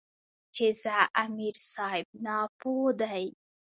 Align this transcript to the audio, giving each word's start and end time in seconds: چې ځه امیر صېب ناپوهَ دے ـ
چې 0.55 0.65
ځه 0.81 0.97
امیر 1.23 1.55
صېب 1.73 2.07
ناپوهَ 2.25 2.85
دے 2.99 3.19
ـ 3.29 3.33